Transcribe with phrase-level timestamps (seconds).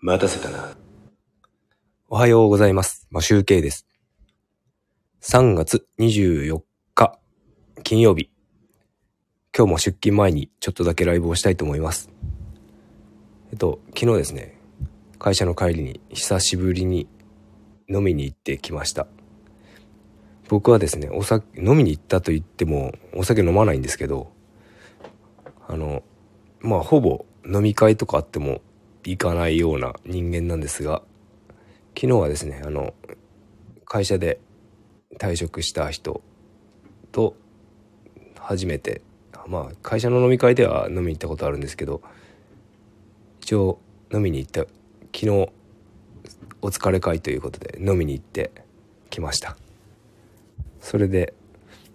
[0.00, 0.76] 待たせたな。
[2.08, 3.08] おはようございます。
[3.10, 3.84] まあ、集計です。
[5.22, 6.62] 3月24
[6.94, 7.18] 日、
[7.82, 8.30] 金曜日。
[9.52, 12.10] 今日も出勤前にちょっとだけライブをしたいと思います。
[13.50, 14.60] えっと、昨日ですね、
[15.18, 17.08] 会社の帰りに久しぶりに
[17.88, 19.08] 飲みに行ってきました。
[20.48, 24.30] 僕はですね、お酒、飲みに行ったと言っても、お酒飲まないんですけど、
[25.66, 26.04] あの、
[26.60, 28.60] まあ、ほぼ飲み会とかあっても
[29.04, 31.02] 行かないような人間なんですが、
[31.94, 32.94] 昨日はですねあの
[33.84, 34.40] 会社で
[35.18, 36.22] 退職した人
[37.10, 37.34] と
[38.38, 39.02] 初めて
[39.46, 42.02] まあ会社の飲み会では飲みに行ったことあるんですけど
[43.40, 43.80] 一応
[44.12, 45.30] 飲みに行った昨日
[46.60, 48.52] お疲れ会ということで飲みに行って
[49.10, 49.56] きました。
[50.80, 51.34] それで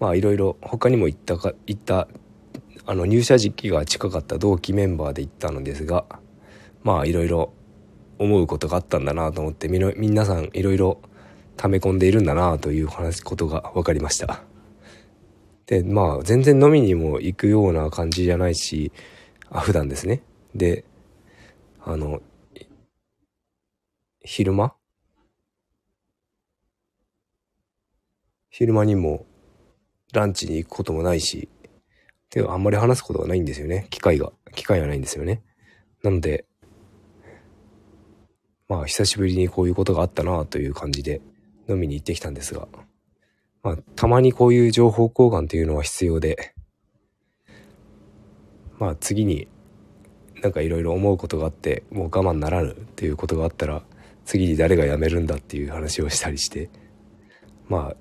[0.00, 2.08] まあいろいろ他にも行ったか行った
[2.86, 6.04] あの入社時期が近かった同期メンバーで行ったのですが
[6.82, 7.52] まあいろいろ
[8.18, 11.00] 思うことがあったんだなと思ってみの皆さんいろいろ
[11.56, 14.42] 溜め込んでいるんだなという話ことが分かりました。
[15.66, 18.92] でまあ全然飲みにも行くような感じじゃないし
[19.50, 20.22] あ普段ですね。
[20.54, 20.84] で
[21.84, 22.20] あの
[24.24, 24.74] 昼間？
[28.50, 29.26] 昼間にも
[30.12, 31.48] ランチに行くこともないし
[32.30, 33.86] であんまり話すことがないんですよね。
[33.90, 35.42] 機会が機会がないんですよね。
[36.02, 36.44] なので
[38.72, 41.20] まあ久しぶりにこういうことがあったなという感じで
[41.68, 42.66] 飲みに行ってきたんですが、
[43.62, 46.54] まあたまにこういう情報交換というのは必要で、
[48.78, 49.46] まあ次に
[50.40, 53.82] なんかいろいろ思うことがあってもう我慢ならぬっていうことがあったら
[54.24, 56.70] 次に誰が辞めるんだっていう話をしたりして、
[57.68, 57.96] まあ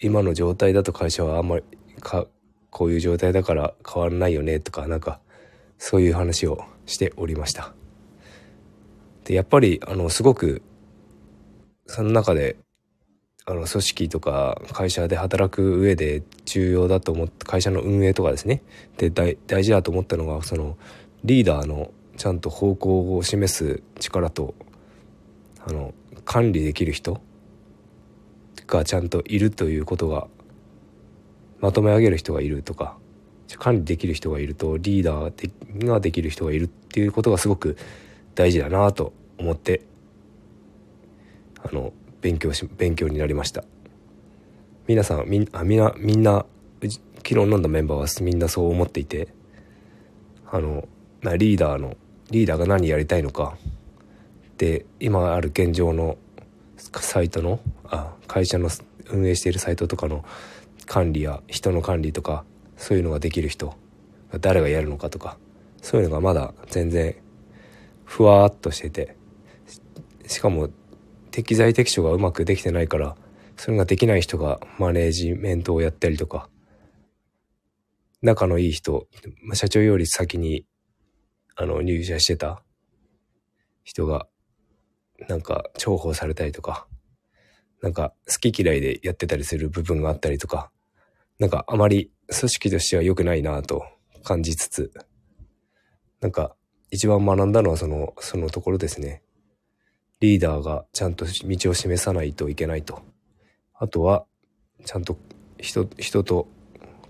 [0.00, 1.64] 今の状態だと会社はあんまり
[2.00, 2.26] か
[2.70, 5.20] こういう状態だから変わらないよねとかなんか
[5.78, 7.76] そういう話をしておりました。
[9.26, 10.62] でやっぱりあのすごく
[11.86, 12.56] その中で
[13.44, 18.62] あの組織とか会社で働く上で重要だと思って会社の運営とかですね。
[18.98, 20.76] で大事だと思ったのがその
[21.24, 24.54] リーダーのちゃんと方向を示す力と
[25.64, 25.92] あの
[26.24, 27.20] 管理できる人
[28.66, 30.28] がちゃんといるということが
[31.60, 32.96] まとめ上げる人がいるとか
[33.58, 37.76] 管理できる人がいるとリーダーができる人がいるっていうことがすごく
[38.36, 39.82] 大事だなと思って
[41.64, 43.64] あの勉強し勉強になりました。
[44.86, 46.46] 皆さんみんあみんなみんな
[47.28, 49.28] 昨日飲んだメンバーはみんなそう思っていて
[50.48, 50.86] あの
[51.22, 51.96] なリーダーの
[52.30, 53.56] リーダーが何やりたいのか
[54.58, 56.18] で今ある現状の
[56.76, 58.68] サイトのあ会社の
[59.10, 60.24] 運営しているサイトとかの
[60.86, 62.44] 管理や人の管理とか
[62.76, 63.74] そういうのができる人
[64.40, 65.36] 誰がやるのかとか
[65.82, 67.16] そういうのがまだ全然
[68.06, 69.16] ふわーっとしてて。
[70.26, 70.70] しかも
[71.30, 73.16] 適材適所がうまくできてないから
[73.56, 76.48] それができない人がマネージメントをやったりとか
[78.22, 79.06] 仲のいい人
[79.54, 80.64] 社長より先に
[81.54, 82.62] あの入社してた
[83.84, 84.26] 人が
[85.28, 86.86] なんか重宝されたりとか
[87.82, 90.70] なんか好き嫌いでやってたりする部分があったりとか
[91.38, 93.84] なんかあまり組織としては良くないなぁと
[94.24, 94.90] 感じつつ
[96.20, 96.56] なんか
[96.90, 99.22] 一番学んだのはその、そのところですね。
[100.20, 103.02] リーダーがちゃんと道を示さないといけないと。
[103.74, 104.24] あとは、
[104.84, 105.18] ちゃんと
[105.58, 106.48] 人、人と、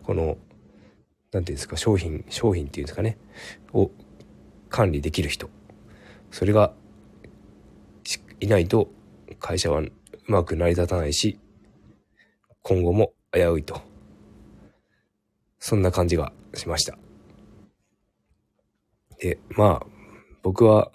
[0.02, 0.38] この、
[1.32, 3.18] なんていうんですか、商品、商品っていうんですかね、
[3.72, 3.90] を
[4.68, 5.50] 管理できる人。
[6.30, 6.72] それが、
[8.40, 8.90] いないと
[9.38, 9.92] 会社はう
[10.26, 11.38] まく成り立たないし、
[12.62, 13.80] 今後も危ういと。
[15.58, 17.05] そんな感じがしました。
[19.20, 19.86] で、まあ、
[20.42, 20.92] 僕は、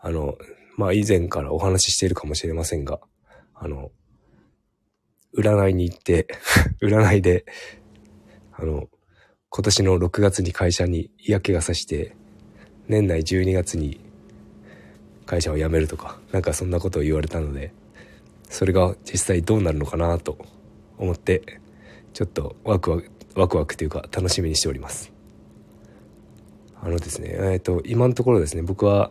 [0.00, 0.36] あの、
[0.76, 3.00] まあ以前からお話ししているかもしれませんが、
[3.54, 3.90] あの、
[5.36, 6.26] 占いに行って、
[6.82, 7.44] 占いで、
[8.52, 8.88] あの、
[9.48, 12.16] 今年の6月に会社に嫌気がさして、
[12.88, 14.00] 年内12月に
[15.26, 17.72] 会社を辞めるとか、なんかそんなことを言われたので、
[18.48, 20.38] それが実際どうなるのかなと
[20.98, 21.60] 思って、
[22.12, 25.11] ちょっとワクワク、ワクワクというか楽しみにしております。
[26.84, 29.10] あのですね、えー、と今のところですね僕は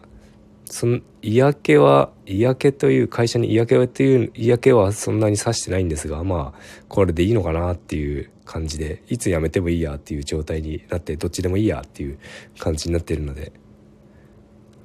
[0.66, 6.60] その嫌気は嫌気という会社に嫌気はっていう嫌気はそんなに指してないんですがまあ
[6.90, 12.20] これでいいのかなっていう感じでいつ辞めてもいいやっていう状態になってどっちでもいいやっていう
[12.60, 13.54] 感じになってるので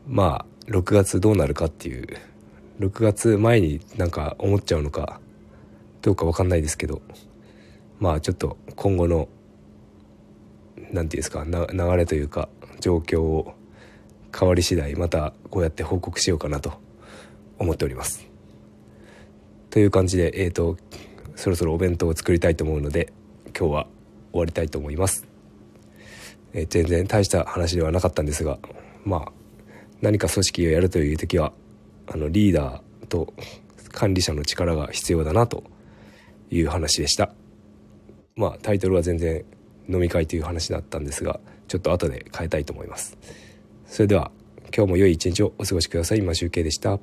[0.06, 2.06] まあ6月どうなるかっていう
[2.78, 5.20] 6月前になんか思っちゃうのか
[6.02, 7.02] どうか分かんないですけど
[7.98, 9.28] まあちょっと今後の
[10.76, 12.48] 何て言うんですか流れというか
[12.80, 13.54] 状況を
[14.38, 16.72] 変わり次第またこうやって報告しようかなと
[17.58, 18.26] 思っております。
[19.70, 20.76] という感じでえっ、ー、と
[21.34, 23.12] そろそろお弁当を作りたいと思うので
[23.58, 23.86] 今日は
[24.32, 25.26] 終わりたいと思います、
[26.54, 28.58] えー、全然大した話ではなかったんですが
[29.04, 29.32] まあ
[30.00, 31.52] 何か組織をやるという時は
[32.06, 33.32] あのリーダーと
[33.92, 35.64] 管理者の力が必要だなと
[36.50, 37.32] いう話でした。
[38.36, 39.44] まあタイトルは全然
[39.88, 43.16] 飲み会という話だったんですがちょっと後で変えたいと思います。
[43.86, 44.30] それでは
[44.76, 46.18] 今日も良い一日をお過ごしください。
[46.18, 46.98] 今集計でした。